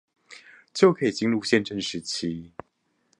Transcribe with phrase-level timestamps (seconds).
[0.73, 2.53] 就可進入憲政時期